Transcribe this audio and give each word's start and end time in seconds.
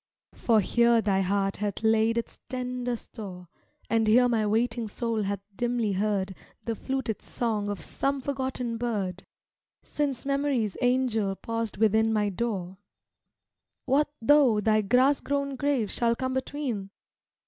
For 0.33 0.61
here 0.61 0.99
thy 0.99 1.21
heart 1.21 1.57
hath 1.57 1.83
laid 1.83 2.17
its 2.17 2.39
tender 2.49 2.95
store 2.95 3.49
And 3.87 4.07
here 4.07 4.27
my 4.27 4.47
waiting 4.47 4.87
soul 4.87 5.21
hath 5.21 5.41
dimly 5.55 5.91
heard 5.91 6.33
The 6.65 6.73
fluted 6.73 7.21
song 7.21 7.69
of 7.69 7.81
some 7.81 8.19
forgotten 8.19 8.77
bird 8.77 9.27
Since 9.83 10.25
Memory's 10.25 10.75
angel 10.81 11.35
paused 11.35 11.77
within 11.77 12.11
my 12.11 12.29
door 12.29 12.79
What 13.85 14.09
though 14.19 14.59
thy 14.59 14.81
grass 14.81 15.19
grown 15.21 15.55
grave 15.55 15.91
shall 15.91 16.15
come 16.15 16.33
between? 16.33 16.89